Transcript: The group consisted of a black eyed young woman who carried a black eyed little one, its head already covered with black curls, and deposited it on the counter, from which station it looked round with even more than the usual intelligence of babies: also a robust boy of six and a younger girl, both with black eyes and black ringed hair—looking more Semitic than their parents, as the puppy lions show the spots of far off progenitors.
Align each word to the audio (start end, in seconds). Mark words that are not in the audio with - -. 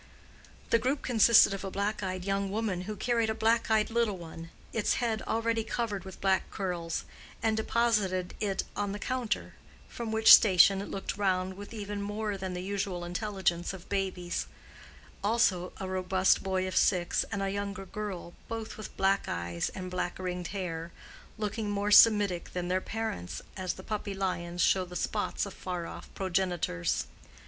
The 0.71 0.79
group 0.79 1.03
consisted 1.03 1.53
of 1.53 1.63
a 1.63 1.69
black 1.69 2.01
eyed 2.01 2.25
young 2.25 2.49
woman 2.49 2.81
who 2.89 2.95
carried 2.95 3.29
a 3.29 3.35
black 3.35 3.69
eyed 3.69 3.91
little 3.91 4.17
one, 4.17 4.49
its 4.73 4.95
head 4.95 5.21
already 5.27 5.63
covered 5.63 6.05
with 6.05 6.19
black 6.19 6.49
curls, 6.49 7.05
and 7.43 7.55
deposited 7.55 8.33
it 8.39 8.63
on 8.75 8.93
the 8.93 8.97
counter, 8.97 9.53
from 9.87 10.11
which 10.11 10.33
station 10.33 10.81
it 10.81 10.89
looked 10.89 11.17
round 11.17 11.53
with 11.55 11.71
even 11.71 12.01
more 12.01 12.35
than 12.35 12.55
the 12.55 12.63
usual 12.63 13.03
intelligence 13.05 13.73
of 13.73 13.89
babies: 13.89 14.47
also 15.23 15.71
a 15.79 15.87
robust 15.87 16.41
boy 16.41 16.67
of 16.67 16.75
six 16.75 17.23
and 17.31 17.43
a 17.43 17.51
younger 17.51 17.85
girl, 17.85 18.33
both 18.49 18.77
with 18.77 18.97
black 18.97 19.25
eyes 19.29 19.69
and 19.75 19.91
black 19.91 20.17
ringed 20.17 20.47
hair—looking 20.47 21.69
more 21.69 21.91
Semitic 21.91 22.53
than 22.53 22.69
their 22.69 22.81
parents, 22.81 23.39
as 23.55 23.73
the 23.75 23.83
puppy 23.83 24.15
lions 24.15 24.61
show 24.63 24.83
the 24.83 24.95
spots 24.95 25.45
of 25.45 25.53
far 25.53 25.85
off 25.85 26.11
progenitors. 26.15 27.05